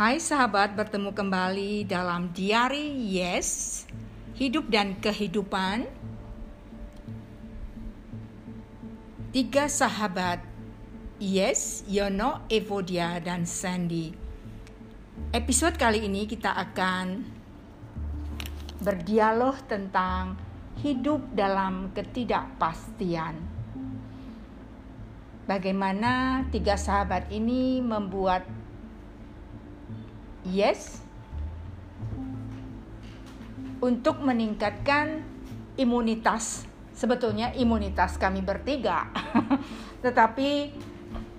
Hai 0.00 0.16
sahabat, 0.16 0.80
bertemu 0.80 1.12
kembali 1.12 1.84
dalam 1.84 2.32
Diary 2.32 2.88
Yes, 3.12 3.84
Hidup 4.32 4.72
dan 4.72 4.96
Kehidupan. 4.96 5.84
Tiga 9.28 9.68
sahabat, 9.68 10.40
Yes, 11.20 11.84
Yono, 11.84 12.48
Evodia, 12.48 13.20
dan 13.20 13.44
Sandy. 13.44 14.16
Episode 15.36 15.76
kali 15.76 16.08
ini 16.08 16.24
kita 16.24 16.48
akan 16.48 17.20
berdialog 18.80 19.60
tentang 19.68 20.40
hidup 20.80 21.20
dalam 21.36 21.92
ketidakpastian. 21.92 23.36
Bagaimana 25.44 26.40
tiga 26.48 26.80
sahabat 26.80 27.28
ini 27.28 27.84
membuat 27.84 28.59
yes 30.44 31.00
untuk 33.80 34.20
meningkatkan 34.20 35.24
imunitas. 35.80 36.68
Sebetulnya 36.92 37.56
imunitas 37.56 38.20
kami 38.20 38.44
bertiga. 38.44 39.08
Tetapi 40.04 40.50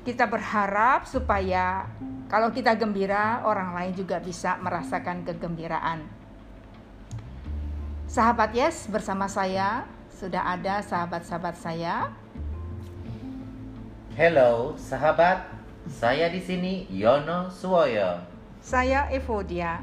kita 0.02 0.26
berharap 0.26 1.06
supaya 1.06 1.86
kalau 2.26 2.50
kita 2.50 2.74
gembira, 2.74 3.46
orang 3.46 3.78
lain 3.78 3.94
juga 3.94 4.18
bisa 4.18 4.58
merasakan 4.58 5.22
kegembiraan. 5.22 6.02
Sahabat 8.10 8.58
Yes, 8.58 8.90
bersama 8.90 9.30
saya 9.30 9.86
sudah 10.10 10.50
ada 10.50 10.82
sahabat-sahabat 10.82 11.56
saya. 11.60 12.10
Hello, 14.18 14.74
sahabat. 14.80 15.44
Saya 15.92 16.32
di 16.32 16.42
sini 16.42 16.88
Yono 16.88 17.52
Suwoyo. 17.52 18.31
Saya 18.62 19.10
Evodia. 19.10 19.82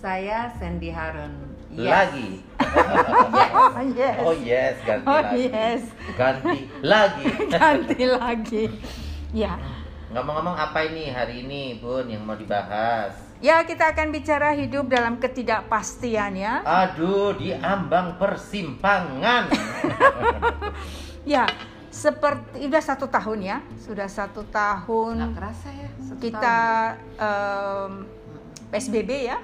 Saya 0.00 0.48
Sandy 0.56 0.88
Harun. 0.88 1.36
Lagi. 1.76 2.40
Oh 2.56 3.84
yes. 3.98 4.16
Oh 4.24 4.34
yes, 4.34 4.74
ganti 4.88 5.04
Oh 5.04 5.20
lagi. 5.20 5.42
yes. 5.52 5.82
Ganti 6.16 6.58
lagi. 6.80 7.24
Ganti 7.52 8.02
lagi. 8.08 8.64
Ya. 9.36 9.60
Ngomong-ngomong 10.08 10.56
apa 10.56 10.88
ini 10.88 11.12
hari 11.12 11.44
ini, 11.44 11.76
Bun, 11.76 12.08
yang 12.08 12.24
mau 12.24 12.32
dibahas? 12.32 13.12
Ya, 13.44 13.60
kita 13.62 13.92
akan 13.92 14.08
bicara 14.10 14.56
hidup 14.56 14.88
dalam 14.88 15.20
ketidakpastian 15.20 16.40
ya. 16.40 16.64
Aduh, 16.64 17.36
di 17.36 17.52
ambang 17.52 18.16
persimpangan. 18.16 19.52
Ya, 21.28 21.44
seperti 21.98 22.62
udah 22.62 22.78
satu 22.78 23.10
tahun 23.10 23.38
ya, 23.42 23.58
sudah 23.76 24.06
satu 24.06 24.46
Nggak 24.46 24.54
tahun 24.54 25.14
kerasa 25.34 25.68
ya. 25.74 25.88
satu 25.98 26.20
kita 26.22 26.58
tahun. 26.94 27.18
em, 27.18 27.92
PSBB 28.70 29.10
ya. 29.26 29.38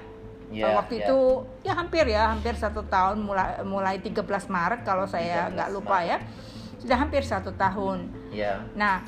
Ya, 0.47 0.71
Waktu 0.71 1.01
ya. 1.01 1.09
itu 1.09 1.17
ya 1.65 1.73
hampir 1.75 2.05
ya, 2.07 2.31
hampir 2.31 2.55
satu 2.55 2.85
tahun 2.85 3.19
mulai 3.19 3.59
mulai 3.65 3.95
13 3.99 4.23
Maret 4.47 4.87
kalau 4.87 5.03
saya 5.03 5.49
13 5.49 5.53
nggak 5.53 5.69
lupa 5.73 5.97
ya. 5.99 6.17
Sudah 6.79 6.95
hampir 6.95 7.25
satu 7.25 7.51
tahun. 7.51 8.07
Ya, 8.31 8.61
Nah, 8.77 9.01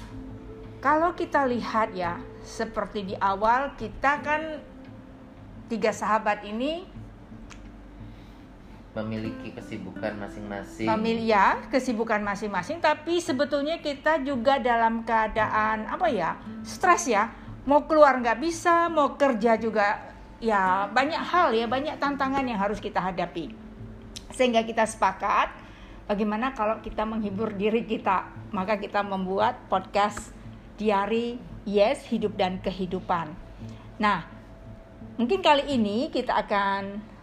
kalau 0.81 1.13
kita 1.13 1.45
lihat 1.45 1.93
ya, 1.93 2.17
seperti 2.41 3.05
di 3.05 3.15
awal 3.15 3.77
kita 3.77 4.19
kan 4.19 4.59
tiga 5.67 5.93
sahabat 5.93 6.41
ini 6.43 6.89
memiliki 9.03 9.53
kesibukan 9.53 10.17
masing-masing. 10.17 10.87
memilih 10.89 11.25
ya 11.29 11.61
kesibukan 11.69 12.21
masing-masing, 12.25 12.81
tapi 12.81 13.21
sebetulnya 13.21 13.77
kita 13.77 14.21
juga 14.25 14.57
dalam 14.57 15.05
keadaan 15.05 15.85
apa 15.85 16.09
ya, 16.09 16.37
stres 16.65 17.05
ya. 17.05 17.29
Mau 17.67 17.83
keluar 17.85 18.17
nggak 18.23 18.39
bisa, 18.39 18.87
mau 18.87 19.19
kerja 19.19 19.59
juga 19.59 20.15
ya 20.41 20.87
banyak 20.89 21.19
hal 21.19 21.53
ya, 21.53 21.67
banyak 21.69 21.99
tantangan 21.99 22.41
yang 22.47 22.57
harus 22.57 22.81
kita 22.81 22.97
hadapi. 22.97 23.53
Sehingga 24.33 24.63
kita 24.63 24.87
sepakat 24.87 25.51
bagaimana 26.07 26.55
kalau 26.55 26.79
kita 26.79 27.03
menghibur 27.03 27.53
diri 27.53 27.83
kita, 27.83 28.31
maka 28.55 28.79
kita 28.79 29.03
membuat 29.03 29.67
podcast 29.67 30.31
Diary 30.79 31.37
Yes 31.67 32.07
Hidup 32.07 32.39
dan 32.39 32.63
Kehidupan. 32.63 33.35
Nah, 33.99 34.23
mungkin 35.19 35.43
kali 35.43 35.67
ini 35.75 36.07
kita 36.07 36.37
akan 36.47 37.16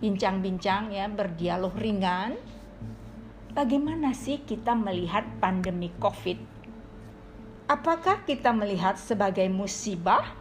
bincang-bincang 0.00 0.90
ya, 0.90 1.06
berdialog 1.06 1.76
ringan. 1.76 2.40
Bagaimana 3.52 4.16
sih 4.16 4.40
kita 4.42 4.72
melihat 4.72 5.28
pandemi 5.38 5.92
Covid? 6.00 6.40
Apakah 7.70 8.24
kita 8.26 8.50
melihat 8.50 8.98
sebagai 8.98 9.46
musibah, 9.46 10.34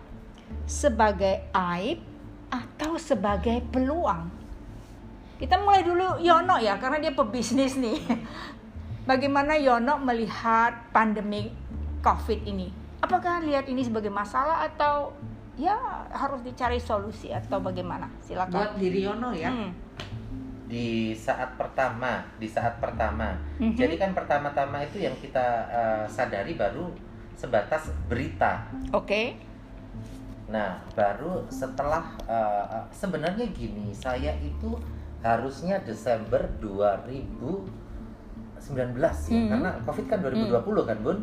sebagai 0.66 1.46
aib, 1.54 2.02
atau 2.50 2.98
sebagai 2.98 3.62
peluang? 3.70 4.32
Kita 5.38 5.62
mulai 5.62 5.86
dulu 5.86 6.18
Yono 6.24 6.58
ya, 6.58 6.80
karena 6.82 6.98
dia 6.98 7.14
pebisnis 7.14 7.78
nih. 7.78 8.02
Bagaimana 9.10 9.60
Yono 9.60 10.00
melihat 10.02 10.90
pandemi 10.90 11.54
COVID 12.02 12.40
ini? 12.48 12.72
Apakah 13.00 13.44
lihat 13.44 13.70
ini 13.72 13.86
sebagai 13.86 14.12
masalah 14.12 14.66
atau 14.68 15.16
ya 15.60 15.76
harus 16.16 16.40
dicari 16.40 16.80
solusi 16.80 17.36
atau 17.36 17.60
bagaimana? 17.60 18.08
Silakan. 18.24 18.56
Buat 18.56 18.72
diri 18.80 19.04
Yono 19.04 19.36
ya. 19.36 19.52
Hmm. 19.52 19.72
di 20.70 21.18
saat 21.18 21.58
pertama, 21.58 22.22
di 22.38 22.46
saat 22.46 22.78
pertama. 22.78 23.34
Mhm. 23.58 23.74
Jadi 23.74 23.98
kan 23.98 24.14
pertama-tama 24.14 24.86
itu 24.86 25.02
yang 25.02 25.18
kita 25.18 25.66
eh, 25.66 26.06
sadari 26.06 26.54
baru 26.54 26.94
sebatas 27.34 27.90
berita. 28.06 28.70
Oke. 28.94 29.34
Nah, 30.50 30.78
baru 30.98 31.46
setelah 31.54 32.10
uh, 32.26 32.82
sebenarnya 32.90 33.46
gini, 33.54 33.94
saya 33.94 34.34
itu 34.42 34.74
harusnya 35.22 35.78
Desember 35.86 36.42
2019 36.58 37.70
ya, 39.30 39.38
Hmm. 39.38 39.50
karena 39.50 39.70
Covid 39.86 40.06
kan 40.10 40.20
2020 40.26 40.84
kan, 40.90 40.98
Bun? 41.06 41.18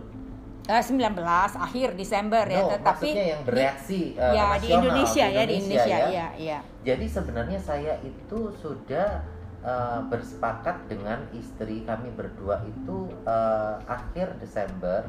Eh, 0.66 0.82
19 0.82 1.14
akhir 1.54 1.94
Desember 1.94 2.42
ya, 2.50 2.66
No, 2.66 2.74
tetapi 2.74 3.06
maksudnya 3.06 3.26
yang 3.30 3.42
bereaksi 3.46 4.00
uh, 4.18 4.34
ya 4.34 4.46
di 4.58 4.68
Indonesia 4.74 5.26
ya 5.30 5.42
di 5.46 5.54
Indonesia 5.62 5.96
ya. 5.96 6.08
ya 6.10 6.28
ya. 6.34 6.58
Jadi 6.82 7.06
sebenarnya 7.06 7.60
saya 7.62 7.94
itu 8.02 8.50
sudah 8.58 9.22
uh, 9.62 10.02
bersepakat 10.10 10.90
dengan 10.90 11.22
istri 11.38 11.86
kami 11.86 12.10
berdua 12.18 12.66
itu 12.66 13.14
uh, 13.30 13.78
akhir 13.86 14.42
Desember 14.42 15.06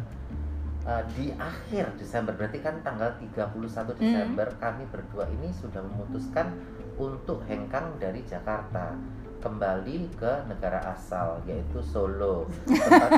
uh, 0.86 1.04
di 1.18 1.34
akhir 1.34 1.98
Desember 1.98 2.38
berarti 2.38 2.62
kan 2.62 2.78
tanggal 2.86 3.18
31 3.18 3.98
Desember 3.98 4.48
kami 4.62 4.86
berdua 4.94 5.26
ini 5.42 5.50
sudah 5.58 5.82
memutuskan 5.82 6.54
untuk 7.02 7.42
hengkang 7.50 7.98
dari 7.98 8.22
Jakarta 8.30 8.94
kembali 9.38 10.10
ke 10.18 10.32
negara 10.46 10.82
asal 10.92 11.38
yaitu 11.46 11.78
Solo. 11.80 12.50
Tempat- 12.66 13.12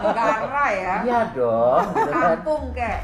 Negara 0.00 0.64
ya. 0.70 0.94
Iya 1.02 1.20
dong, 1.34 1.84
gitu 1.90 2.10
kan. 2.10 2.22
Kampung 2.38 2.64
kek. 2.70 2.98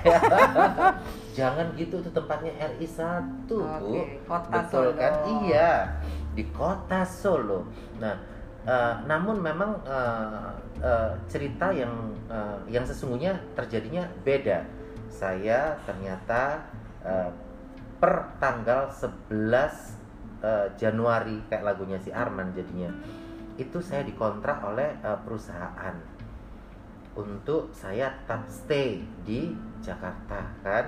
Jangan 1.38 1.66
gitu 1.74 2.00
itu 2.00 2.10
tempatnya 2.10 2.52
RI 2.72 2.86
1, 2.86 3.44
Bu. 3.50 3.60
Oke, 3.60 4.02
kota 4.24 4.48
Betul 4.62 4.86
Solo. 4.88 4.90
kan? 4.96 5.12
Iya, 5.42 5.70
di 6.32 6.44
kota 6.48 7.00
Solo. 7.04 7.60
Nah, 7.98 8.14
eh, 8.64 8.94
namun 9.04 9.36
memang 9.38 9.76
eh, 9.84 10.48
eh, 10.80 11.10
cerita 11.26 11.68
yang 11.70 11.92
eh, 12.26 12.56
yang 12.70 12.84
sesungguhnya 12.84 13.36
terjadinya 13.52 14.06
beda. 14.22 14.64
Saya 15.08 15.76
ternyata 15.84 16.62
eh, 17.02 17.28
per 17.96 18.36
tanggal 18.36 18.92
11 18.92 19.95
eh, 20.42 20.66
Januari 20.76 21.40
kayak 21.48 21.64
lagunya 21.64 21.98
si 22.00 22.10
Arman 22.12 22.52
jadinya. 22.52 22.90
Itu 23.56 23.80
saya 23.80 24.04
dikontrak 24.04 24.60
oleh 24.64 24.96
eh, 25.00 25.18
perusahaan 25.24 25.96
untuk 27.16 27.72
saya 27.72 28.12
tetap 28.12 28.44
stay 28.46 29.00
di 29.24 29.56
Jakarta 29.80 30.44
kan? 30.60 30.84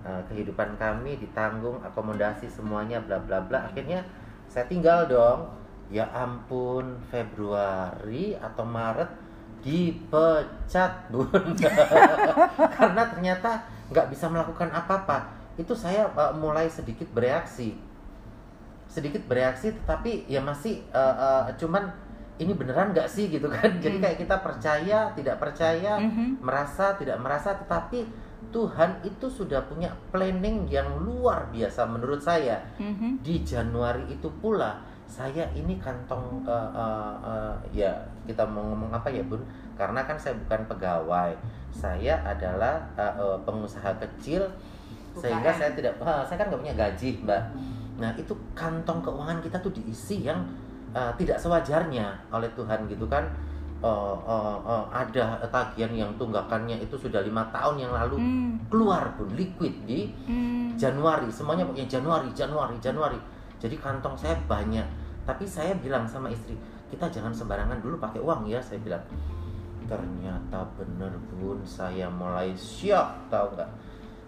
Eh, 0.00 0.22
kehidupan 0.32 0.80
kami 0.80 1.20
ditanggung 1.20 1.78
akomodasi 1.84 2.50
semuanya 2.50 2.98
bla 3.04 3.20
bla 3.20 3.38
bla. 3.44 3.70
Akhirnya 3.70 4.02
saya 4.50 4.66
tinggal 4.66 5.06
dong. 5.06 5.60
Ya 5.90 6.06
ampun 6.14 7.02
Februari 7.10 8.38
atau 8.38 8.62
Maret 8.62 9.10
dipecat 9.58 10.92
bun. 11.12 11.58
Karena 12.78 13.02
ternyata 13.10 13.66
nggak 13.90 14.06
bisa 14.08 14.30
melakukan 14.30 14.70
apa-apa. 14.70 15.30
Itu 15.58 15.74
saya 15.76 16.08
eh, 16.08 16.32
mulai 16.38 16.70
sedikit 16.70 17.10
bereaksi 17.10 17.89
sedikit 18.90 19.22
bereaksi 19.24 19.70
tetapi 19.72 20.26
ya 20.26 20.42
masih 20.42 20.82
eh, 20.84 21.14
eh, 21.16 21.54
cuman 21.54 21.86
ini 22.36 22.50
beneran 22.52 22.90
nggak 22.90 23.06
sih 23.06 23.28
gitu 23.28 23.46
kan 23.46 23.70
jadi 23.78 23.96
Hmm. 23.96 24.02
kayak 24.02 24.18
kita 24.18 24.36
percaya 24.40 24.98
tidak 25.14 25.36
percaya 25.38 25.94
Mhm. 25.96 26.42
merasa 26.42 26.98
tidak 26.98 27.16
merasa 27.16 27.54
tetapi 27.54 28.02
Tuhan 28.50 28.98
itu 29.00 29.28
sudah 29.28 29.62
punya 29.62 29.92
planning 30.10 30.66
yang 30.66 30.88
luar 30.98 31.46
biasa 31.48 31.86
menurut 31.86 32.18
saya 32.18 32.58
Mhm. 32.76 33.20
di 33.20 33.44
Januari 33.44 34.02
itu 34.08 34.26
pula 34.40 34.80
saya 35.06 35.46
ini 35.52 35.76
kantong 35.76 36.42
eh, 36.42 36.68
eh, 36.72 37.14
eh, 37.22 37.54
ya 37.76 37.92
kita 38.24 38.42
mau 38.42 38.62
ngomong 38.64 38.90
apa 38.90 39.06
ya 39.06 39.22
bun 39.22 39.38
karena 39.76 40.02
kan 40.02 40.16
saya 40.16 40.34
bukan 40.36 40.66
pegawai 40.66 41.30
saya 41.70 42.18
adalah 42.24 42.80
eh, 42.96 43.14
eh, 43.14 43.38
pengusaha 43.44 43.92
kecil 44.00 44.42
sehingga 45.12 45.50
UKM. 45.50 45.58
saya 45.58 45.70
tidak 45.74 45.92
ah, 46.00 46.22
saya 46.22 46.38
kan 46.38 46.46
nggak 46.48 46.60
punya 46.60 46.74
gaji 46.74 47.10
mbak 47.20 47.42
nah 48.00 48.10
itu 48.16 48.32
kantong 48.56 49.04
keuangan 49.04 49.44
kita 49.44 49.60
tuh 49.60 49.70
diisi 49.76 50.24
yang 50.24 50.40
uh, 50.96 51.12
tidak 51.20 51.38
sewajarnya 51.38 52.32
oleh 52.32 52.50
Tuhan 52.56 52.88
gitu 52.88 53.06
kan. 53.06 53.28
Uh, 53.80 54.12
uh, 54.28 54.60
uh, 54.60 54.84
ada 54.92 55.40
tagihan 55.48 55.88
yang 55.96 56.12
tunggakannya 56.20 56.84
itu 56.84 57.00
sudah 57.00 57.24
lima 57.24 57.48
tahun 57.48 57.80
yang 57.80 57.92
lalu 57.96 58.20
Hmm, 58.20 58.60
keluar 58.68 59.08
pun 59.16 59.24
liquid 59.32 59.72
di 59.88 60.12
hmm, 60.28 60.76
Januari. 60.76 61.32
Semuanya 61.32 61.64
pokoknya 61.64 61.88
Januari 61.88 62.28
Januari 62.36 62.76
Januari. 62.76 63.16
Jadi 63.56 63.80
kantong 63.80 64.20
saya 64.20 64.36
banyak. 64.44 64.84
Tapi 65.24 65.48
saya 65.48 65.72
bilang 65.80 66.04
sama 66.04 66.28
istri 66.28 66.60
kita 66.92 67.08
jangan 67.08 67.32
sembarangan 67.32 67.80
dulu 67.80 67.96
pakai 67.96 68.20
uang 68.20 68.52
ya 68.52 68.60
saya 68.60 68.84
bilang. 68.84 69.00
Ternyata 69.88 70.60
bener 70.76 71.16
bun. 71.32 71.64
Saya 71.64 72.12
mulai 72.12 72.52
shock 72.52 73.32
tahu 73.32 73.56
nggak? 73.56 73.70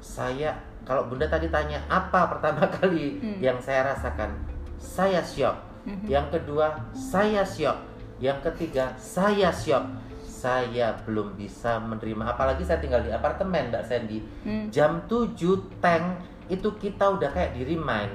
Saya 0.00 0.56
kalau 0.82 1.06
bunda 1.06 1.26
tadi 1.26 1.46
tanya 1.48 1.78
apa 1.86 2.26
pertama 2.28 2.66
kali 2.78 3.18
Hmm. 3.18 3.38
yang 3.38 3.58
saya 3.58 3.86
rasakan 3.88 4.30
saya 4.76 5.22
shock 5.22 5.54
mhm. 5.84 6.06
yang 6.06 6.26
kedua 6.28 6.74
saya 6.92 7.42
shock 7.42 7.78
yang 8.18 8.38
ketiga 8.40 8.94
saya 8.96 9.50
shock 9.50 9.82
saya 10.22 10.98
belum 11.02 11.34
bisa 11.34 11.78
menerima 11.78 12.26
apalagi 12.28 12.62
saya 12.62 12.78
tinggal 12.78 12.98
di 12.98 13.10
apartemen 13.10 13.70
mbak 13.70 13.84
Sandy 13.84 14.18
Hmm. 14.42 14.66
jam 14.68 15.02
7 15.06 15.38
tank 15.78 16.18
itu 16.46 16.68
kita 16.76 17.06
udah 17.08 17.30
kayak 17.30 17.54
di 17.54 17.62
remind 17.64 18.10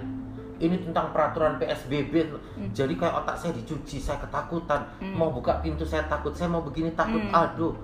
ini 0.57 0.81
tentang 0.81 1.11
peraturan 1.11 1.55
PSBB 1.55 2.13
Hmm. 2.27 2.71
jadi 2.71 2.93
kayak 2.93 3.15
otak 3.21 3.37
saya 3.37 3.53
dicuci 3.53 3.97
saya 3.97 4.19
ketakutan 4.19 4.83
Hmm. 4.99 5.15
mau 5.15 5.31
buka 5.31 5.59
pintu 5.59 5.83
saya 5.83 6.03
takut 6.03 6.31
saya 6.31 6.47
mau 6.47 6.59
begini 6.61 6.91
takut 6.91 7.21
Hmm. 7.21 7.31
aduh 7.31 7.75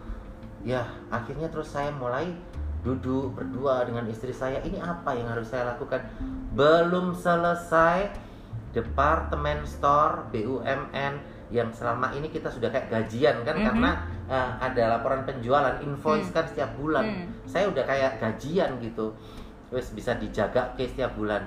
ya 0.62 0.80
akhirnya 1.08 1.48
terus 1.48 1.68
saya 1.68 1.92
mulai 1.92 2.28
duduk 2.84 3.32
berdua 3.34 3.84
dengan 3.84 4.04
istri 4.06 4.30
saya 4.30 4.60
ini 4.60 4.78
apa 4.78 5.16
yang 5.16 5.26
harus 5.26 5.48
saya 5.48 5.72
lakukan 5.72 6.04
belum 6.52 7.16
selesai 7.16 8.12
departemen 8.72 9.64
store 9.64 10.28
BUMN 10.30 11.14
yang 11.48 11.70
selama 11.70 12.10
ini 12.12 12.28
kita 12.28 12.50
sudah 12.50 12.68
kayak 12.68 12.90
gajian 12.90 13.46
kan 13.46 13.56
Mhm. 13.56 13.64
karena 13.64 13.92
uh, 14.26 14.50
ada 14.58 14.98
laporan 14.98 15.24
penjualan 15.24 15.78
invoice 15.80 16.28
Hmm. 16.28 16.36
kan 16.36 16.46
setiap 16.46 16.74
bulan 16.76 17.06
Hmm. 17.06 17.26
saya 17.46 17.70
udah 17.70 17.84
kayak 17.84 18.18
gajian 18.18 18.76
gitu 18.80 19.14
terus 19.70 19.94
bisa 19.94 20.18
dijaga 20.18 20.74
ke 20.74 20.84
setiap 20.84 21.14
bulan 21.14 21.46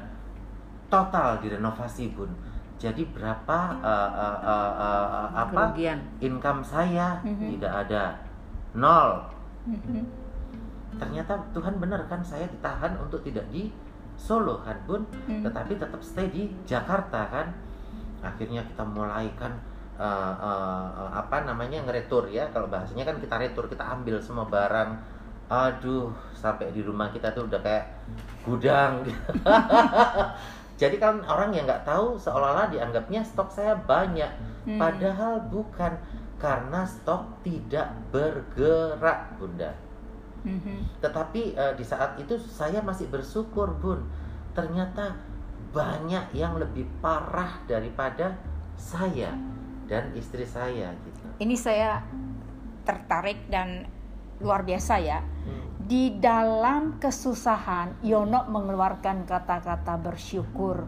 total 0.87 1.37
direnovasi 1.38 2.15
bun 2.15 2.31
jadi 2.77 3.03
berapa 3.09 3.59
uh, 3.77 4.11
uh, 4.15 4.38
uh, 4.41 4.73
uh, 4.79 5.06
uh, 5.11 5.29
apa 5.35 5.62
Kerugian. 5.75 5.99
income 6.23 6.62
saya 6.62 7.19
Mhm. 7.21 7.59
tidak 7.59 7.73
ada 7.85 8.03
nol 8.73 9.27
Mhm. 9.67 10.25
Ternyata 10.97 11.39
Tuhan 11.53 11.77
benar 11.81 12.05
kan 12.09 12.21
saya 12.21 12.49
ditahan 12.49 12.97
untuk 13.01 13.21
tidak 13.25 13.47
di 13.53 13.73
Solo 14.17 14.65
kan 14.65 14.81
bun 14.89 15.05
Hmm. 15.29 15.45
tetapi 15.45 15.77
tetap 15.77 16.01
stay 16.01 16.33
di 16.33 16.49
Jakarta 16.65 17.29
kan. 17.29 17.53
Akhirnya 18.25 18.65
kita 18.65 18.81
mulai 18.81 19.29
kan 19.37 19.53
uh, 20.01 20.35
uh, 20.41 20.89
uh, 20.89 21.11
apa 21.13 21.45
namanya 21.45 21.85
ngeretur 21.85 22.25
ya. 22.33 22.49
Kalau 22.49 22.73
bahasanya 22.73 23.05
kan 23.05 23.21
kita 23.21 23.37
retur 23.37 23.69
kita 23.69 23.85
ambil 23.85 24.17
semua 24.17 24.49
barang. 24.49 24.97
Aduh 25.53 26.11
sampai 26.33 26.73
di 26.73 26.81
rumah 26.81 27.13
kita 27.13 27.29
tuh 27.37 27.45
udah 27.45 27.61
kayak 27.61 27.87
gudang. 28.43 29.05
Jadi 30.81 30.97
kan 30.97 31.21
orang 31.25 31.53
yang 31.53 31.69
nggak 31.69 31.85
tahu 31.85 32.17
seolah-olah 32.17 32.73
dianggapnya 32.73 33.21
stok 33.21 33.53
saya 33.53 33.77
banyak. 33.77 34.57
Hmm. 34.67 34.83
padahal 34.83 35.47
bukan 35.47 35.95
karena 36.43 36.83
stok 36.83 37.23
tidak 37.47 37.87
bergerak 38.11 39.39
bunda 39.39 39.71
Mhm. 40.47 41.03
tetapi 41.03 41.59
eh, 41.59 41.75
di 41.75 41.83
saat 41.83 42.15
itu 42.23 42.39
saya 42.39 42.79
masih 42.81 43.11
bersyukur 43.11 43.75
bun 43.83 44.07
ternyata 44.55 45.19
banyak 45.75 46.33
yang 46.33 46.57
lebih 46.57 46.87
parah 47.03 47.61
daripada 47.67 48.39
saya 48.79 49.35
dan 49.91 50.15
istri 50.17 50.47
saya 50.47 50.95
gitu 51.05 51.25
Ini 51.37 51.57
saya 51.59 52.01
tertarik 52.87 53.51
dan 53.51 53.85
luar 54.41 54.63
biasa 54.63 54.95
ya. 55.01 55.21
Hmm. 55.21 55.65
Di 55.87 56.19
dalam 56.19 56.99
kesusahan, 56.99 58.01
Yono 58.03 58.47
mengeluarkan 58.51 59.25
kata-kata 59.25 60.01
bersyukur. 60.01 60.85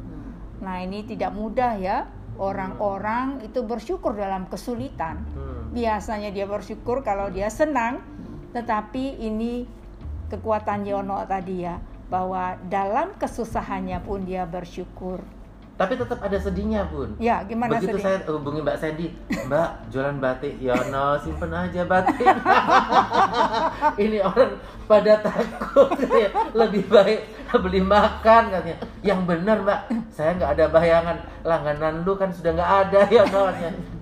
Nah, 0.58 0.76
ini 0.82 1.06
tidak 1.06 1.32
mudah 1.32 1.78
ya. 1.78 2.08
Orang-orang 2.38 3.42
itu 3.42 3.66
bersyukur 3.66 4.14
dalam 4.14 4.46
kesulitan. 4.46 5.22
Hmm. 5.34 5.74
Biasanya 5.74 6.30
dia 6.30 6.46
bersyukur 6.46 7.02
kalau 7.02 7.30
dia 7.30 7.50
senang, 7.50 8.02
tetapi 8.50 9.18
ini 9.18 9.64
kekuatan 10.28 10.84
Yono 10.84 11.24
tadi 11.24 11.64
ya, 11.64 11.76
bahwa 12.08 12.56
dalam 12.68 13.12
kesusahannya 13.16 14.00
pun 14.00 14.24
dia 14.24 14.44
bersyukur. 14.44 15.20
tapi 15.78 15.94
tetap 15.94 16.18
ada 16.18 16.34
sedihnya 16.34 16.90
bun 16.90 17.14
Ya, 17.22 17.38
gimana 17.46 17.78
begitu 17.78 18.02
sedih? 18.02 18.02
saya 18.02 18.18
hubungi 18.26 18.66
mbak 18.66 18.76
Sandy 18.82 19.14
mbak 19.46 19.68
jualan 19.94 20.18
batik 20.18 20.58
ya 20.58 20.74
no 20.90 21.14
simpen 21.22 21.54
aja 21.54 21.86
batik 21.86 22.18
ini 24.02 24.18
orang 24.18 24.58
pada 24.90 25.22
takut 25.22 25.94
ya. 26.02 26.34
lebih 26.50 26.82
baik 26.90 27.30
beli 27.62 27.78
makan 27.78 28.50
katanya 28.50 28.76
yang 29.06 29.22
benar 29.22 29.62
mbak 29.62 29.80
saya 30.10 30.34
nggak 30.34 30.50
ada 30.58 30.64
bayangan 30.66 31.16
langganan 31.46 32.02
lu 32.02 32.18
kan 32.18 32.34
sudah 32.34 32.58
nggak 32.58 32.72
ada 32.90 33.00
ya 33.06 33.22
no 33.30 33.46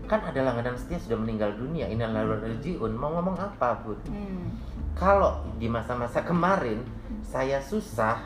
kan 0.07 0.23
ada 0.23 0.41
langganan 0.41 0.75
setia 0.75 0.97
sudah 0.97 1.19
meninggal 1.19 1.51
dunia 1.55 1.85
ini 1.85 2.01
adalah 2.01 2.39
rejiun 2.39 2.91
mau 2.91 3.11
ngomong 3.13 3.37
apa 3.37 3.83
bun 3.83 3.99
Hmm. 4.07 4.49
kalau 4.95 5.45
di 5.59 5.67
masa-masa 5.67 6.23
kemarin 6.23 6.81
saya 7.21 7.59
susah 7.59 8.23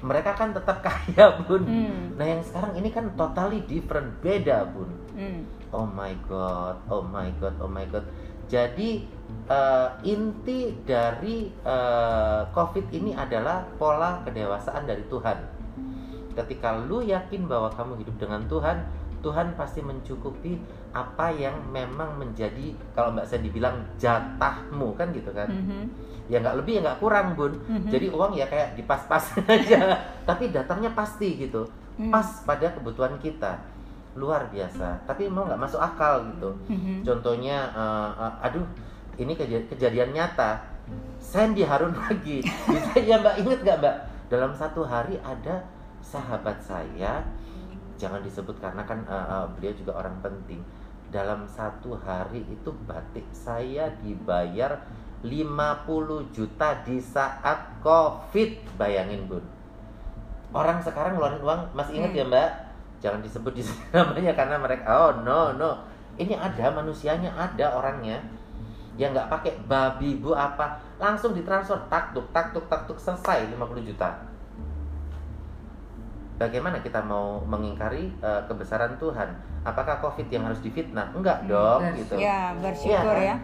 mereka 0.00 0.32
kan 0.32 0.50
tetap 0.50 0.80
kaya 0.86 1.36
bun 1.42 1.62
Hmm. 1.62 2.14
nah 2.14 2.24
yang 2.24 2.40
sekarang 2.40 2.74
ini 2.74 2.88
kan 2.88 3.10
totally 3.14 3.60
different 3.66 4.08
beda 4.20 4.70
bun 4.70 4.88
Hmm. 5.12 5.42
oh 5.70 5.84
my 5.84 6.14
god 6.24 6.78
oh 6.86 7.02
my 7.02 7.28
god 7.36 7.52
oh 7.58 7.68
my 7.68 7.84
god 7.86 8.06
jadi 8.46 9.02
eh, 9.50 9.88
inti 10.06 10.70
dari 10.86 11.50
eh, 11.50 12.40
covid 12.50 12.86
ini 12.90 13.10
adalah 13.12 13.66
pola 13.74 14.22
kedewasaan 14.22 14.86
dari 14.86 15.02
Tuhan 15.06 15.38
ketika 16.36 16.76
lu 16.78 17.00
yakin 17.00 17.48
bahwa 17.48 17.72
kamu 17.72 17.96
hidup 17.98 18.16
dengan 18.20 18.44
Tuhan 18.44 18.76
Tuhan 19.26 19.58
pasti 19.58 19.82
mencukupi 19.82 20.54
apa 20.92 21.26
yang 21.28 21.58
memang 21.66 22.14
menjadi 22.14 22.70
kalau 22.94 23.10
Mbak 23.10 23.26
Sandy 23.26 23.50
bilang 23.50 23.74
jatahmu 23.98 24.94
kan 24.94 25.10
gitu 25.10 25.34
kan? 25.34 25.50
Mhm. 25.50 26.06
ya 26.26 26.38
nggak 26.38 26.58
lebih 26.58 26.78
ya 26.78 26.80
nggak 26.82 26.98
kurang 26.98 27.34
bun. 27.34 27.54
Mhm. 27.66 27.86
jadi 27.86 28.06
uang 28.10 28.34
ya 28.34 28.46
kayak 28.46 28.74
dipas-pas 28.74 29.34
aja. 29.48 29.98
Tapi 30.22 30.50
datangnya 30.50 30.90
pasti 30.92 31.34
gitu. 31.36 31.66
Hmm. 31.96 32.12
pas 32.12 32.22
pada 32.44 32.70
kebutuhan 32.70 33.18
kita. 33.18 33.58
Luar 34.14 34.46
biasa. 34.46 35.02
Tapi 35.02 35.26
mau 35.26 35.42
nggak 35.42 35.58
masuk 35.58 35.78
akal 35.78 36.22
gitu. 36.30 36.50
Mhm. 36.68 37.02
contohnya 37.02 37.66
eh, 37.68 38.10
eh, 38.16 38.34
aduh 38.42 38.66
ini 39.16 39.34
keja- 39.34 39.66
kejadian 39.66 40.14
nyata. 40.14 40.62
Sandy 41.18 41.66
Harun 41.66 41.98
lagi. 42.06 42.46
Bisa 42.46 42.94
ya 42.96 43.18
mbak 43.18 43.42
inget 43.42 43.58
nggak 43.60 43.78
mbak? 43.80 43.96
Dalam 44.26 44.54
satu 44.54 44.82
hari 44.82 45.18
ada 45.18 45.66
sahabat 45.98 46.58
saya 46.60 47.22
jangan 47.96 48.20
disebut 48.22 48.56
karena 48.60 48.84
kan 48.84 49.02
eh, 49.08 49.46
beliau 49.56 49.74
juga 49.76 49.92
orang 50.04 50.16
penting. 50.20 50.60
Dalam 51.10 51.46
satu 51.46 51.96
hari 51.96 52.42
itu 52.50 52.70
batik 52.84 53.24
saya 53.30 53.88
dibayar 54.02 54.82
50 55.24 56.34
juta 56.34 56.82
di 56.84 56.98
saat 57.00 57.80
covid. 57.80 58.60
Bayangin 58.76 59.24
bun. 59.26 59.42
Orang 60.52 60.78
sekarang 60.82 61.16
ngeluarin 61.16 61.42
uang 61.42 61.60
masih 61.74 62.00
inget 62.00 62.12
Hmm. 62.12 62.20
ya 62.20 62.24
mbak? 62.26 62.50
Jangan 63.02 63.20
disebut 63.22 63.52
di 63.54 63.62
namanya 63.94 64.32
karena 64.34 64.56
mereka 64.60 64.84
oh 64.88 65.12
no 65.24 65.52
no. 65.56 65.70
Ini 66.16 66.32
ada 66.36 66.72
manusianya 66.72 67.32
ada 67.32 67.76
orangnya. 67.76 68.20
Yang 68.96 69.20
nggak 69.20 69.28
pakai 69.28 69.52
babi 69.68 70.16
bu 70.16 70.32
apa 70.32 70.80
langsung 70.96 71.36
ditransfer 71.36 71.76
taktuk 71.92 72.24
taktuk 72.32 72.64
taktuk 72.72 72.96
selesai 72.96 73.52
50 73.52 73.84
juta 73.84 74.35
bagaimana 76.36 76.78
kita 76.78 77.00
mau 77.00 77.40
mengingkari 77.42 78.12
eh, 78.16 78.42
kebesaran 78.44 78.96
Tuhan 78.96 79.28
apakah 79.62 79.98
covid 79.98 80.28
yang 80.28 80.44
harus 80.44 80.60
difitnah 80.60 81.10
enggak 81.10 81.42
Hmm, 81.42 81.48
dong 81.48 81.80
benar. 81.82 81.96
gitu 81.96 82.14
Ya, 82.16 82.40
bersyukur 82.56 83.16
Iya, 83.16 83.26
ya. 83.26 83.36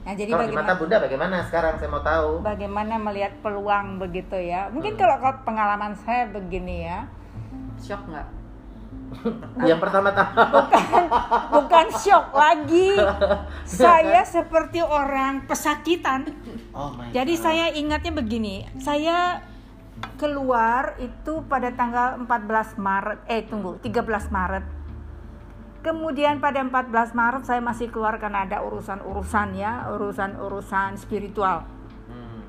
Nah, 0.00 0.14
jadi 0.16 0.30
kalau 0.32 0.42
di 0.42 0.48
mata 0.48 0.64
bagaimana 0.64 0.80
bunda 0.80 0.96
bagaimana 0.98 1.36
sekarang 1.44 1.74
saya 1.76 1.90
mau 1.90 2.00
tahu 2.00 2.30
bagaimana 2.40 2.94
melihat 2.96 3.32
peluang 3.40 3.98
begitu 3.98 4.32
ya? 4.34 4.66
Mungkin 4.68 4.96
Hmm. 4.96 5.00
kalau 5.02 5.16
pengalaman 5.42 5.92
saya 5.92 6.24
begini 6.26 6.88
ya, 6.88 7.04
Shock 7.76 8.08
nggak? 8.08 8.28
yang 9.68 9.78
pertama-tama 9.78 10.70
bukan 11.50 11.86
shock 11.92 12.30
lagi. 12.30 12.94
Saya 13.66 14.22
seperti 14.22 14.78
orang 14.80 15.46
pesakitan. 15.46 16.26
oh 16.70 16.94
my 16.94 17.10
Jadi 17.10 17.34
God. 17.34 17.42
saya 17.42 17.64
ingatnya 17.70 18.12
begini, 18.12 18.66
saya 18.78 19.42
keluar 20.20 21.00
itu 21.00 21.40
pada 21.48 21.72
tanggal 21.72 22.20
14 22.20 22.76
Maret, 22.76 23.18
eh 23.24 23.40
tunggu, 23.48 23.80
13 23.80 24.28
Maret. 24.28 24.64
Kemudian 25.80 26.44
pada 26.44 26.60
14 26.60 27.16
Maret 27.16 27.48
saya 27.48 27.64
masih 27.64 27.88
keluar 27.88 28.20
karena 28.20 28.44
ada 28.44 28.60
urusan-urusan 28.60 29.56
ya, 29.56 29.88
urusan-urusan 29.96 31.00
spiritual. 31.00 31.64
Hmm. 32.04 32.44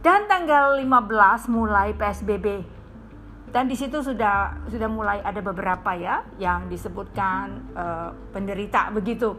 Dan 0.00 0.24
tanggal 0.24 0.80
15 0.80 1.52
mulai 1.52 1.92
PSBB. 1.92 2.64
Dan 3.52 3.68
di 3.68 3.76
situ 3.76 4.00
sudah 4.00 4.64
sudah 4.72 4.88
mulai 4.88 5.20
ada 5.20 5.44
beberapa 5.44 5.92
ya 5.92 6.24
yang 6.40 6.72
disebutkan 6.72 7.76
uh, 7.76 8.08
penderita 8.32 8.88
begitu. 8.88 9.36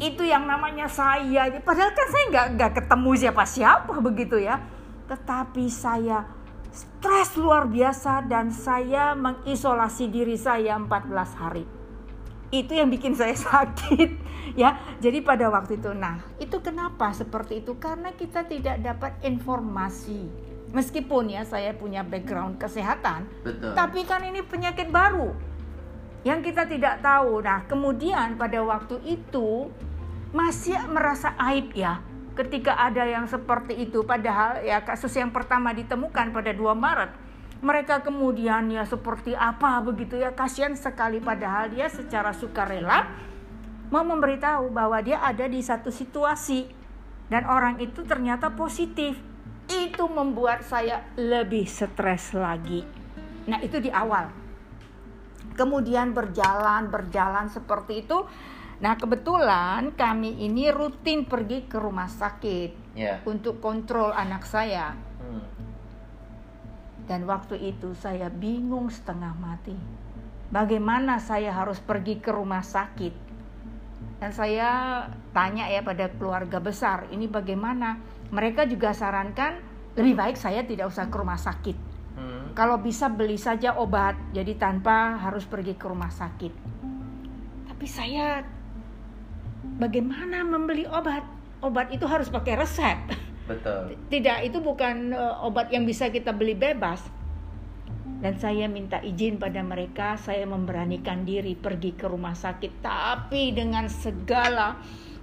Itu 0.00 0.24
yang 0.24 0.48
namanya 0.48 0.88
saya. 0.88 1.52
Padahal 1.60 1.92
kan 1.92 2.08
saya 2.08 2.24
nggak 2.32 2.46
nggak 2.56 2.72
ketemu 2.80 3.10
siapa-siapa 3.20 3.92
begitu 4.00 4.40
ya. 4.40 4.64
Tetapi 5.10 5.66
saya 5.66 6.22
stres 6.70 7.34
luar 7.34 7.66
biasa 7.66 8.30
dan 8.30 8.54
saya 8.54 9.18
mengisolasi 9.18 10.06
diri 10.06 10.38
saya 10.38 10.78
14 10.78 11.34
hari. 11.34 11.66
Itu 12.54 12.78
yang 12.78 12.94
bikin 12.94 13.18
saya 13.18 13.34
sakit 13.50 14.10
ya. 14.54 14.78
Jadi 15.02 15.18
pada 15.26 15.50
waktu 15.50 15.82
itu 15.82 15.90
nah, 15.90 16.22
itu 16.38 16.62
kenapa 16.62 17.10
seperti 17.10 17.66
itu? 17.66 17.74
Karena 17.82 18.14
kita 18.14 18.46
tidak 18.46 18.78
dapat 18.78 19.18
informasi. 19.26 20.30
Meskipun 20.70 21.34
ya 21.34 21.42
saya 21.42 21.74
punya 21.74 22.06
background 22.06 22.62
kesehatan, 22.62 23.26
Betul. 23.42 23.74
tapi 23.74 24.06
kan 24.06 24.22
ini 24.22 24.38
penyakit 24.46 24.86
baru 24.94 25.34
yang 26.22 26.46
kita 26.46 26.70
tidak 26.70 27.02
tahu. 27.02 27.42
Nah, 27.42 27.66
kemudian 27.66 28.38
pada 28.38 28.62
waktu 28.62 29.02
itu 29.02 29.66
masih 30.30 30.78
merasa 30.86 31.34
aib 31.50 31.74
ya 31.74 31.98
ketika 32.40 32.80
ada 32.80 33.04
yang 33.04 33.28
seperti 33.28 33.76
itu 33.76 34.00
padahal 34.00 34.64
ya 34.64 34.80
kasus 34.80 35.12
yang 35.12 35.28
pertama 35.28 35.76
ditemukan 35.76 36.32
pada 36.32 36.50
2 36.56 36.72
Maret 36.72 37.30
mereka 37.60 38.00
kemudian 38.00 38.72
ya 38.72 38.88
seperti 38.88 39.36
apa 39.36 39.84
begitu 39.84 40.16
ya 40.16 40.32
kasihan 40.32 40.72
sekali. 40.72 41.20
Padahal 41.20 41.68
dia 41.68 41.92
secara 41.92 42.32
sukarela 42.32 43.04
mau 43.92 44.00
memberitahu 44.00 44.72
bahwa 44.72 44.96
dia 45.04 45.20
ada 45.20 45.44
di 45.44 45.60
satu 45.60 45.92
situasi 45.92 46.64
dan 47.28 47.44
orang 47.44 47.76
itu 47.78 48.00
ternyata 48.08 48.56
positif. 48.56 49.20
Itu 49.70 50.10
membuat 50.10 50.66
saya 50.66 51.04
lebih 51.14 51.68
stres 51.68 52.34
lagi. 52.34 52.82
Nah 53.46 53.60
itu 53.62 53.78
di 53.78 53.92
awal. 53.92 54.32
Kemudian 55.54 56.16
berjalan 56.16 56.88
berjalan 56.88 57.52
seperti 57.52 58.08
itu 58.08 58.24
Nah, 58.80 58.96
kebetulan 58.96 59.92
kami 59.92 60.40
ini 60.40 60.72
rutin 60.72 61.28
pergi 61.28 61.68
ke 61.68 61.76
rumah 61.76 62.08
sakit 62.08 62.96
Ya. 62.96 63.20
untuk 63.28 63.60
kontrol 63.60 64.10
anak 64.10 64.48
saya. 64.48 64.96
Hmm. 65.20 65.44
Dan 67.04 67.28
waktu 67.28 67.60
itu 67.60 67.92
saya 67.92 68.32
bingung 68.32 68.88
setengah 68.88 69.36
mati. 69.36 69.76
Bagaimana 70.50 71.20
saya 71.20 71.52
harus 71.52 71.78
pergi 71.78 72.18
ke 72.18 72.32
rumah 72.32 72.64
sakit? 72.64 73.14
Dan 74.18 74.32
saya 74.32 75.04
tanya 75.32 75.68
ya 75.68 75.84
pada 75.84 76.08
keluarga 76.10 76.58
besar, 76.58 77.06
ini 77.12 77.28
bagaimana? 77.28 78.00
Mereka 78.32 78.64
juga 78.64 78.96
sarankan 78.96 79.60
lebih 79.94 80.16
baik 80.16 80.36
saya 80.40 80.64
tidak 80.64 80.88
usah 80.88 81.06
ke 81.12 81.16
rumah 81.20 81.38
sakit. 81.38 81.76
Hmm. 82.16 82.56
Kalau 82.56 82.80
bisa 82.80 83.12
beli 83.12 83.36
saja 83.36 83.76
obat, 83.76 84.16
jadi 84.32 84.56
tanpa 84.56 85.20
harus 85.20 85.44
pergi 85.44 85.76
ke 85.76 85.84
rumah 85.86 86.10
sakit. 86.10 86.52
Tapi 87.70 87.86
saya 87.86 88.42
bagaimana 89.62 90.44
membeli 90.44 90.84
obat? 90.88 91.24
Obat 91.60 91.92
itu 91.92 92.08
harus 92.08 92.32
pakai 92.32 92.56
resep. 92.56 92.98
Betul. 93.44 93.96
Tidak, 94.12 94.38
itu 94.44 94.58
bukan 94.60 95.12
uh, 95.12 95.44
obat 95.44 95.68
yang 95.68 95.84
bisa 95.84 96.08
kita 96.08 96.32
beli 96.32 96.56
bebas. 96.56 97.00
Dan 98.20 98.36
saya 98.36 98.68
minta 98.68 99.00
izin 99.00 99.40
pada 99.40 99.64
mereka, 99.64 100.20
saya 100.20 100.44
memberanikan 100.44 101.24
diri 101.24 101.56
pergi 101.56 101.96
ke 101.96 102.04
rumah 102.04 102.36
sakit, 102.36 102.84
tapi 102.84 103.56
dengan 103.56 103.88
segala 103.88 104.76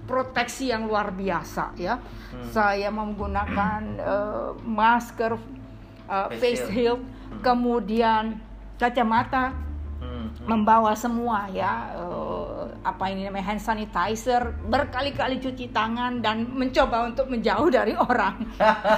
proteksi 0.08 0.74
yang 0.74 0.90
luar 0.90 1.14
biasa 1.14 1.78
ya. 1.78 2.02
Saya 2.50 2.90
menggunakan 2.90 3.80
uh, 4.02 4.50
masker, 4.78 5.38
uh, 6.10 6.26
Face 6.34 6.64
face 6.64 6.64
shield, 6.74 7.04
kemudian 7.44 8.42
kacamata, 8.82 9.54
Hmm. 9.98 10.30
membawa 10.46 10.94
semua 10.94 11.50
ya 11.50 11.90
eh, 11.98 12.64
apa 12.86 13.10
ini 13.10 13.26
namanya 13.26 13.50
hand 13.50 13.58
sanitizer 13.58 14.54
berkali-kali 14.70 15.42
cuci 15.42 15.74
tangan 15.74 16.22
dan 16.22 16.46
mencoba 16.54 17.10
untuk 17.10 17.26
menjauh 17.26 17.66
dari 17.66 17.98
orang 17.98 18.46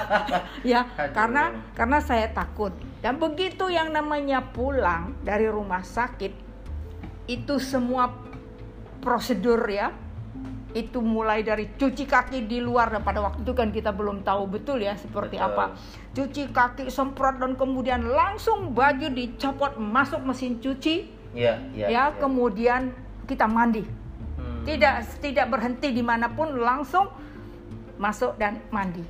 ya 0.61 0.85
Aduh. 0.85 1.17
karena 1.17 1.45
karena 1.73 1.99
saya 2.05 2.29
takut 2.29 2.77
dan 3.01 3.17
begitu 3.17 3.73
yang 3.73 3.97
namanya 3.97 4.45
pulang 4.53 5.17
dari 5.25 5.49
rumah 5.49 5.81
sakit 5.81 6.37
itu 7.33 7.57
semua 7.57 8.13
prosedur 9.01 9.65
ya 9.73 9.97
itu 10.73 11.03
mulai 11.03 11.43
dari 11.43 11.67
cuci 11.75 12.07
kaki 12.07 12.47
di 12.47 12.63
luar 12.63 12.95
dan 12.95 13.03
pada 13.03 13.19
waktu 13.19 13.43
itu 13.43 13.53
kan 13.53 13.71
kita 13.71 13.91
belum 13.91 14.23
tahu 14.23 14.47
betul 14.47 14.79
ya 14.79 14.95
seperti 14.95 15.37
Betul. 15.37 15.51
apa 15.51 15.65
cuci 16.13 16.43
kaki 16.51 16.85
semprot 16.89 17.39
dan 17.39 17.59
kemudian 17.59 18.07
langsung 18.07 18.71
baju 18.71 19.07
dicopot 19.11 19.77
masuk 19.77 20.23
mesin 20.23 20.59
cuci 20.59 21.19
Ya, 21.31 21.63
ya. 21.71 21.87
ya, 21.87 22.05
kemudian 22.19 22.91
kita 23.27 23.47
mandi 23.47 23.87
Hmm. 24.35 24.67
tidak 24.67 25.07
tidak 25.23 25.47
berhenti 25.47 25.95
di 25.95 26.03
mana 26.03 26.27
pun 26.27 26.59
langsung 26.59 27.07
masuk 27.97 28.35
dan 28.35 28.59
mandi 28.69 29.05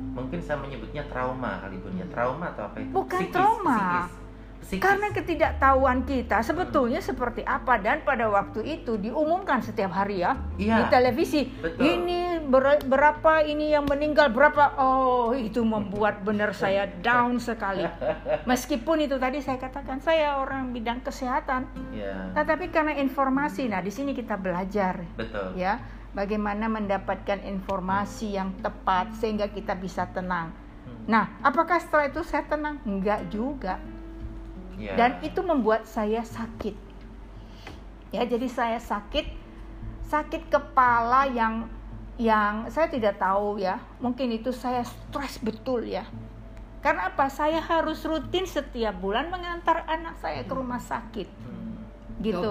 Mungkin 0.00 0.40
saya 0.40 0.56
menyebutnya 0.56 1.04
trauma 1.12 1.60
kali 1.60 1.76
Bun 1.76 1.92
ya. 1.92 2.08
Trauma 2.08 2.48
atau 2.50 2.72
apa 2.72 2.80
itu? 2.80 2.88
Bukan 2.88 3.20
Psikis, 3.20 3.34
trauma. 3.36 3.76
psikis. 3.76 4.12
Psikis. 4.60 4.80
karena 4.80 5.08
ketidaktahuan 5.10 6.04
kita 6.04 6.40
sebetulnya 6.40 7.00
seperti 7.00 7.40
apa 7.42 7.76
dan 7.76 8.00
pada 8.00 8.28
waktu 8.28 8.60
itu 8.78 8.94
diumumkan 8.94 9.58
setiap 9.58 9.90
hari 9.90 10.20
ya 10.20 10.36
Iya. 10.54 10.76
di 10.76 10.82
televisi 10.86 11.42
Betul. 11.50 11.80
ini 11.80 12.20
ber- 12.40 12.84
berapa 12.84 13.40
ini 13.42 13.72
yang 13.72 13.84
meninggal 13.84 14.28
berapa 14.28 14.76
oh 14.76 15.32
itu 15.32 15.60
membuat 15.60 16.20
benar 16.20 16.52
saya 16.52 16.86
down 17.00 17.36
sekali 17.36 17.82
meskipun 18.50 19.02
itu 19.02 19.16
tadi 19.16 19.40
saya 19.40 19.56
katakan 19.56 19.98
saya 19.98 20.36
orang 20.36 20.70
bidang 20.70 21.00
kesehatan 21.00 21.64
Ya. 21.90 22.30
tetapi 22.32 22.68
karena 22.68 22.94
informasi 22.94 23.66
nah 23.66 23.80
di 23.80 23.90
sini 23.90 24.12
kita 24.12 24.36
belajar 24.36 25.02
Betul. 25.16 25.56
ya 25.56 25.80
bagaimana 26.10 26.66
mendapatkan 26.66 27.38
informasi 27.40 28.34
yang 28.34 28.50
tepat 28.58 29.14
sehingga 29.14 29.46
kita 29.46 29.78
bisa 29.78 30.10
tenang. 30.10 30.50
Nah, 31.06 31.38
apakah 31.38 31.78
setelah 31.78 32.10
itu 32.10 32.26
saya 32.26 32.42
tenang? 32.42 32.82
Enggak 32.82 33.30
juga. 33.30 33.78
Ya. 34.80 34.96
Dan 34.96 35.20
itu 35.20 35.44
membuat 35.44 35.84
saya 35.84 36.24
sakit. 36.24 36.72
Ya, 38.10 38.24
jadi 38.24 38.48
saya 38.48 38.80
sakit 38.80 39.28
sakit 40.08 40.50
kepala 40.50 41.28
yang 41.30 41.68
yang 42.16 42.66
saya 42.72 42.88
tidak 42.88 43.20
tahu 43.20 43.60
ya. 43.60 43.76
Mungkin 44.00 44.32
itu 44.32 44.50
saya 44.50 44.80
stres 44.82 45.36
betul 45.38 45.84
ya. 45.84 46.08
Karena 46.80 47.12
apa? 47.12 47.28
Saya 47.28 47.60
harus 47.60 48.00
rutin 48.08 48.48
setiap 48.48 48.96
bulan 48.96 49.28
mengantar 49.28 49.84
anak 49.84 50.16
saya 50.16 50.48
ke 50.48 50.52
rumah 50.56 50.80
sakit 50.80 51.28
Hmm. 51.28 52.24
gitu. 52.24 52.48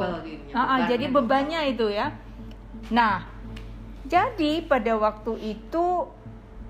Ah, 0.53 0.61
ah, 0.61 0.77
bebannya 0.77 0.89
jadi 0.89 1.05
double. 1.09 1.17
bebannya 1.25 1.61
itu 1.73 1.85
ya. 1.89 2.13
Nah, 2.93 3.25
jadi 4.05 4.65
pada 4.65 4.93
waktu 4.97 5.57
itu 5.57 5.85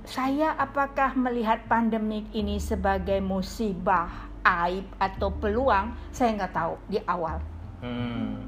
saya 0.08 0.56
apakah 0.56 1.14
melihat 1.16 1.68
pandemik 1.68 2.32
ini 2.32 2.58
sebagai 2.58 3.20
musibah, 3.20 4.29
aib 4.44 4.86
atau 4.98 5.30
peluang? 5.34 5.94
Saya 6.12 6.36
nggak 6.40 6.54
tahu 6.54 6.74
di 6.90 7.00
awal. 7.04 7.38
Hmm. 7.80 8.40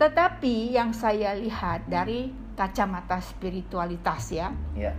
Tetapi 0.00 0.72
yang 0.72 0.96
saya 0.96 1.36
lihat 1.36 1.84
dari 1.90 2.32
kacamata 2.56 3.20
spiritualitas 3.20 4.32
ya, 4.32 4.48
Ya. 4.76 4.92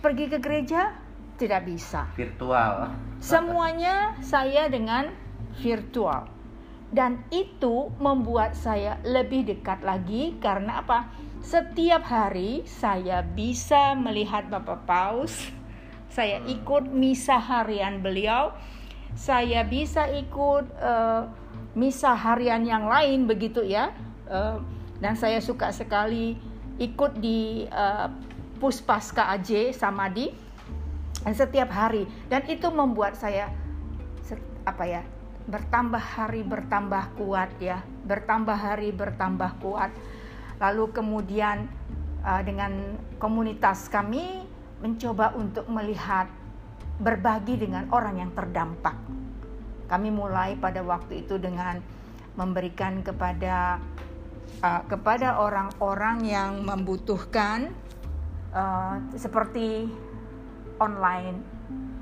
pergi 0.00 0.28
ke 0.28 0.38
gereja 0.40 0.96
tidak 1.38 1.64
bisa. 1.64 2.08
Virtual. 2.18 2.92
Semuanya 3.22 4.18
saya 4.20 4.66
dengan 4.68 5.12
virtual. 5.60 6.28
Dan 6.88 7.20
itu 7.28 7.92
membuat 8.00 8.56
saya 8.56 8.96
lebih 9.04 9.44
dekat 9.44 9.84
lagi 9.84 10.40
karena 10.40 10.80
apa? 10.80 11.12
Setiap 11.44 12.02
hari 12.08 12.64
saya 12.64 13.20
bisa 13.20 13.92
melihat 13.92 14.48
Bapak 14.48 14.88
Paus. 14.88 15.52
Saya 16.08 16.40
ikut 16.48 16.88
misa 16.88 17.36
harian 17.38 18.00
beliau. 18.00 18.52
Saya 19.16 19.64
bisa 19.64 20.08
ikut 20.08 20.64
eh, 20.78 21.22
misa 21.76 22.12
harian 22.12 22.64
yang 22.64 22.88
lain 22.88 23.24
begitu 23.28 23.64
ya. 23.64 23.92
Eh, 24.28 24.56
dan 24.98 25.14
saya 25.14 25.38
suka 25.38 25.70
sekali 25.70 26.36
ikut 26.78 27.18
di 27.20 27.68
eh, 27.68 28.08
Puspaska 28.58 29.30
AJ 29.38 29.76
Samadi 29.78 30.48
dan 31.22 31.34
setiap 31.34 31.70
hari 31.70 32.06
dan 32.30 32.46
itu 32.46 32.66
membuat 32.70 33.14
saya 33.18 33.50
apa 34.66 34.84
ya 34.84 35.02
bertambah 35.48 36.00
hari 36.00 36.44
bertambah 36.44 37.16
kuat 37.16 37.48
ya 37.56 37.80
bertambah 38.04 38.52
hari 38.52 38.92
bertambah 38.92 39.56
kuat 39.64 39.88
lalu 40.60 40.92
kemudian 40.92 41.64
uh, 42.20 42.42
dengan 42.44 43.00
komunitas 43.16 43.88
kami 43.88 44.44
mencoba 44.78 45.34
untuk 45.34 45.66
melihat 45.66 46.30
berbagi 46.98 47.58
dengan 47.58 47.86
orang 47.94 48.22
yang 48.22 48.30
terdampak. 48.34 48.94
Kami 49.88 50.10
mulai 50.10 50.58
pada 50.58 50.82
waktu 50.82 51.24
itu 51.24 51.38
dengan 51.38 51.80
memberikan 52.34 53.02
kepada 53.02 53.82
uh, 54.62 54.82
kepada 54.86 55.42
orang-orang 55.42 56.22
yang 56.22 56.62
membutuhkan 56.62 57.70
eh, 58.54 58.96
seperti 59.18 59.90
online 60.78 61.38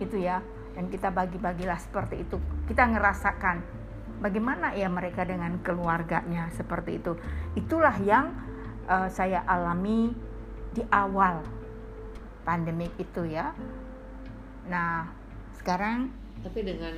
itu 0.01 0.21
ya. 0.21 0.41
Dan 0.77 0.93
kita 0.93 1.09
bagi-bagilah 1.09 1.81
seperti 1.81 2.29
itu. 2.29 2.37
Kita 2.69 2.85
ngerasakan 2.85 3.65
bagaimana 4.21 4.77
ya 4.77 4.93
mereka 4.93 5.25
dengan 5.25 5.57
keluarganya 5.65 6.53
seperti 6.53 7.01
itu. 7.01 7.17
Itulah 7.57 7.97
yang 8.05 8.33
eh, 8.85 9.09
saya 9.09 9.41
alami 9.49 10.13
di 10.77 10.85
awal 10.93 11.41
pandemik 12.47 12.95
itu 12.97 13.27
ya 13.27 13.51
nah 14.67 15.11
sekarang 15.59 16.09
Tapi 16.41 16.63
dengan 16.63 16.95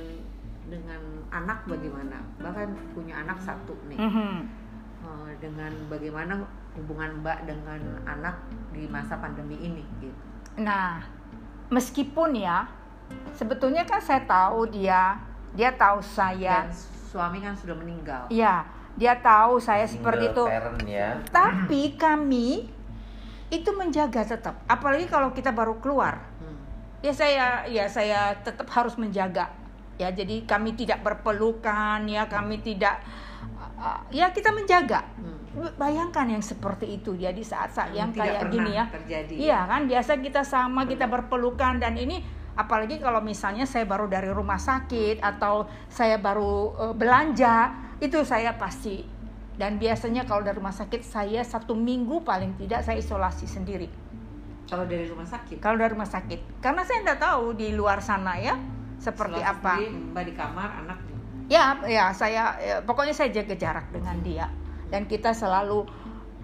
dengan 0.69 1.01
anak 1.33 1.65
bagaimana? 1.65 2.21
Bahkan 2.37 2.93
punya 2.93 3.25
anak 3.25 3.41
satu 3.41 3.73
nih. 3.89 3.97
mhm, 3.97 4.35
Eh, 4.99 5.31
dengan 5.41 5.71
bagaimana 5.89 6.37
hubungan 6.75 7.23
Mbak 7.23 7.47
dengan 7.47 7.79
anak 8.05 8.35
di 8.69 8.85
masa 8.85 9.17
pandemi 9.17 9.55
ini 9.57 9.81
gitu. 9.97 10.13
Nah, 10.59 11.01
meskipun 11.71 12.35
ya, 12.35 12.67
sebetulnya 13.31 13.87
kan 13.87 13.97
saya 13.97 14.21
tahu 14.27 14.67
dia, 14.69 15.17
dia 15.55 15.71
tahu 15.73 16.03
saya, 16.03 16.67
Dan 16.67 16.75
suami 17.09 17.39
kan 17.39 17.55
sudah 17.55 17.73
meninggal. 17.73 18.27
ya, 18.29 18.67
dia 18.93 19.15
tahu 19.17 19.57
saya 19.57 19.87
seperti 19.87 20.29
itu. 20.29 20.43
Single 20.45 20.53
parent 20.53 20.81
ya. 20.85 21.09
Tapi 21.31 21.95
kami 21.95 22.69
itu 23.49 23.69
menjaga 23.73 24.21
tetap, 24.25 24.61
apalagi 24.69 25.09
kalau 25.09 25.33
kita 25.33 25.49
baru 25.49 25.81
keluar. 25.81 26.21
Hmm. 26.41 26.57
Ya 27.01 27.13
saya, 27.13 27.45
ya 27.65 27.85
saya 27.89 28.37
tetap 28.45 28.69
harus 28.69 28.93
menjaga. 28.95 29.49
Ya, 29.99 30.13
jadi 30.15 30.47
kami 30.47 30.79
tidak 30.79 31.03
berpelukan, 31.03 32.07
ya 32.07 32.23
kami 32.31 32.63
tidak, 32.63 33.03
uh, 33.75 33.99
ya 34.13 34.31
kita 34.31 34.53
menjaga. 34.53 35.03
Hmm. 35.17 35.39
Bayangkan 35.75 36.29
yang 36.29 36.45
seperti 36.45 37.01
itu 37.01 37.17
ya 37.17 37.33
di 37.33 37.41
saat-saat 37.41 37.91
yang 37.91 38.13
Tidak 38.13 38.21
kayak 38.21 38.41
gini 38.53 38.71
ya. 38.77 38.85
terjadi. 38.87 39.33
Iya 39.33 39.59
kan 39.65 39.81
biasa 39.89 40.21
kita 40.21 40.45
sama 40.45 40.85
kita 40.85 41.09
berpelukan 41.09 41.81
dan 41.81 41.97
ini 41.97 42.21
apalagi 42.53 43.01
kalau 43.01 43.23
misalnya 43.23 43.65
saya 43.65 43.89
baru 43.89 44.05
dari 44.05 44.29
rumah 44.29 44.61
sakit 44.61 45.25
atau 45.25 45.65
saya 45.89 46.21
baru 46.21 46.77
eh, 46.77 46.93
belanja 46.93 47.73
itu 47.97 48.21
saya 48.21 48.55
pasti 48.61 49.01
dan 49.59 49.75
biasanya 49.75 50.23
kalau 50.23 50.39
dari 50.39 50.55
rumah 50.55 50.71
sakit 50.71 51.03
saya 51.03 51.43
satu 51.43 51.75
minggu 51.75 52.23
paling 52.23 52.55
tidak 52.55 52.79
saya 52.87 52.95
isolasi 52.95 53.43
sendiri. 53.43 53.91
Kalau 54.71 54.87
dari 54.87 55.09
rumah 55.11 55.27
sakit. 55.27 55.59
kalau 55.59 55.75
dari 55.75 55.91
rumah 55.91 56.07
sakit. 56.07 56.63
Karena 56.63 56.87
saya 56.87 57.03
tidak 57.03 57.19
tahu 57.19 57.57
di 57.59 57.75
luar 57.75 57.99
sana 57.99 58.39
ya 58.39 58.55
seperti 59.03 59.43
Isolasi 59.43 59.51
apa. 59.59 59.73
sendiri, 59.75 59.99
Mbak 60.15 60.23
di 60.23 60.33
kamar, 60.39 60.69
anak 60.85 60.97
ya 61.49 61.81
ya 61.89 62.05
saya 62.13 62.43
ya, 62.61 62.75
pokoknya 62.85 63.11
saya 63.11 63.35
jaga 63.35 63.59
jarak 63.59 63.91
dengan 63.91 64.15
dia. 64.23 64.47
Dan 64.87 65.11
kita 65.11 65.35
selalu 65.35 65.83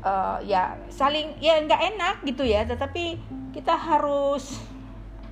eh, 0.04 0.38
ya 0.52 0.76
saling 0.92 1.40
ya 1.40 1.56
nggak 1.64 1.82
enak 1.96 2.16
gitu 2.28 2.44
ya. 2.44 2.68
Tetapi 2.68 3.16
kita 3.56 3.80
harus 3.80 4.60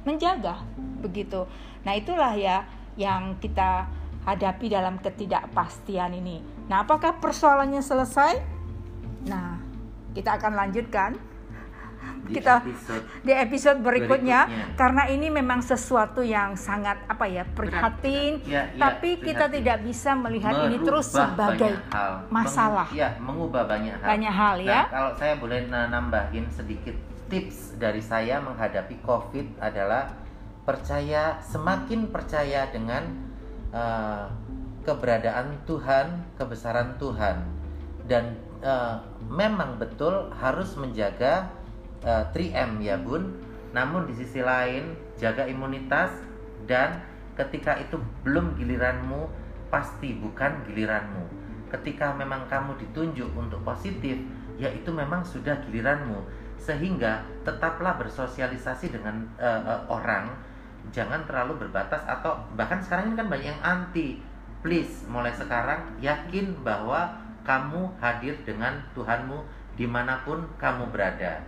menjaga 0.07 0.63
begitu. 1.03 1.43
Nah 1.83 1.99
itulah 1.99 2.31
ya 2.31 2.63
yang 2.95 3.35
kita 3.43 3.89
hadapi 4.23 4.65
dalam 4.67 4.97
ketidakpastian 4.97 6.13
ini 6.13 6.39
nah 6.65 6.81
apakah 6.81 7.17
persoalannya 7.17 7.79
selesai 7.79 8.39
nah 9.23 9.59
kita 10.11 10.35
akan 10.35 10.53
lanjutkan 10.55 11.11
Di 12.23 12.35
Kita- 12.35 12.59
episode 12.61 13.03
di 13.19 13.31
episode 13.31 13.79
berikutnya, 13.79 14.43
Berikutnya. 14.43 14.75
karena 14.75 15.03
ini 15.07 15.27
memang 15.29 15.59
sesuatu 15.59 16.19
yang 16.19 16.51
sangat 16.53 16.99
apa 17.05 17.27
ya 17.27 17.43
prihatin 17.45 18.43
Ya, 18.43 18.63
ya, 18.65 18.79
tapi 18.81 19.19
kita 19.19 19.47
prihatin. 19.47 19.55
tidak 19.59 19.77
bisa 19.81 20.11
melihat 20.13 20.55
ini 20.63 20.79
terus 20.79 21.07
merubah 21.09 21.27
sebagai 21.29 21.71
hal. 21.89 22.13
masalah. 22.29 22.87
Meng- 22.87 22.95
ya, 22.97 23.09
mengubah 23.17 23.63
banyak 23.65 23.95
hal. 23.97 24.07
Banyak 24.09 24.33
hal, 24.33 24.55
ya. 24.57 24.71
Nah, 24.73 24.85
kalau 24.89 25.11
saya 25.15 25.33
boleh 25.35 25.59
na- 25.65 25.87
nambahin 25.89 26.45
sedikit 26.49 26.95
tips 27.27 27.75
dari 27.75 27.99
saya 27.99 28.39
menghadapi 28.39 28.99
COVID 28.99 29.59
adalah 29.59 30.11
percaya 30.61 31.39
semakin 31.41 32.07
percaya 32.07 32.67
dengan 32.67 33.03
eh, 33.73 34.25
keberadaan 34.85 35.65
Tuhan, 35.65 36.37
kebesaran 36.37 36.95
Tuhan 37.01 37.43
dan 38.05 38.37
eh, 38.61 38.95
memang 39.27 39.81
betul 39.81 40.31
harus 40.37 40.75
menjaga 40.79 41.49
eh, 42.05 42.23
3M 42.31 42.79
ya 42.79 42.95
Bun. 43.01 43.41
Namun 43.73 44.05
di 44.05 44.13
sisi 44.13 44.37
lain 44.45 44.93
jaga 45.17 45.49
imunitas 45.49 46.13
dan 46.69 47.01
ketika 47.33 47.81
itu 47.81 47.97
belum 48.21 48.53
giliranmu 48.53 49.25
pasti 49.73 50.13
bukan 50.13 50.61
giliranmu. 50.69 51.25
Ketika 51.73 52.13
memang 52.13 52.45
kamu 52.45 52.77
ditunjuk 52.77 53.33
untuk 53.33 53.65
positif, 53.65 54.13
ya 54.61 54.69
itu 54.69 54.93
memang 54.93 55.25
sudah 55.25 55.57
giliranmu. 55.65 56.21
Sehingga 56.61 57.25
tetaplah 57.41 57.97
bersosialisasi 57.97 58.93
dengan 58.93 59.25
eh, 59.41 59.61
eh, 59.65 59.81
orang, 59.89 60.29
jangan 60.91 61.23
terlalu 61.23 61.63
berbatas 61.63 62.03
atau 62.03 62.35
bahkan 62.53 62.81
sekarang 62.81 63.13
ini 63.13 63.15
kan 63.15 63.27
banyak 63.29 63.47
yang 63.53 63.61
anti. 63.63 64.19
Please, 64.63 65.03
mulai 65.11 65.31
sekarang 65.35 65.99
yakin 65.99 66.55
bahwa 66.63 67.11
kamu 67.43 67.91
hadir 67.99 68.35
dengan 68.47 68.79
Tuhanmu 68.95 69.43
di 69.75 69.83
mana 69.83 70.23
pun 70.23 70.39
kamu 70.55 70.87
berada. 70.91 71.43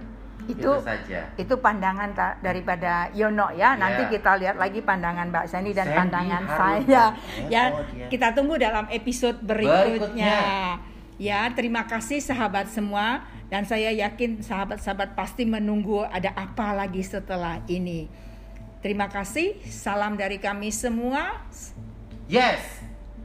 Itu 0.46 0.60
Itu 0.62 0.72
saja. 0.84 1.32
itu 1.40 1.56
pandangan 1.58 2.12
daripada 2.44 3.08
Yono 3.16 3.50
ya. 3.56 3.80
Nanti 3.80 4.04
Ya. 4.04 4.12
kita 4.20 4.32
lihat 4.36 4.60
lagi 4.60 4.84
pandangan 4.84 5.32
Mbak 5.32 5.46
Sandy 5.48 5.72
dan 5.72 5.88
Sandy 5.88 5.96
pandangan 5.96 6.44
saya. 6.44 7.04
Ya, 7.54 7.64
Oh, 7.72 7.82
kita 8.12 8.36
tunggu 8.36 8.60
dalam 8.60 8.86
episode 8.92 9.40
berikutnya. 9.42 9.96
Berikutnya. 10.12 10.36
Ya, 11.16 11.48
terima 11.56 11.88
kasih 11.88 12.20
sahabat 12.20 12.68
semua 12.68 13.24
dan 13.48 13.64
saya 13.64 13.96
yakin 13.96 14.44
sahabat-sahabat 14.44 15.16
pasti 15.16 15.48
menunggu 15.48 16.04
ada 16.04 16.36
apa 16.36 16.76
lagi 16.76 17.00
setelah 17.00 17.64
ini. 17.72 18.12
Terima 18.86 19.10
kasih. 19.10 19.58
Salam 19.66 20.14
dari 20.14 20.38
kami 20.38 20.70
semua. 20.70 21.42
Yes. 22.30 22.62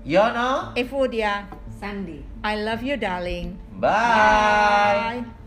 Yono. 0.09 0.73
Evodia, 0.73 1.53
Sandi. 1.77 2.25
I 2.41 2.57
love 2.65 2.81
you 2.81 2.97
darling. 2.97 3.61
Bye. 3.77 5.40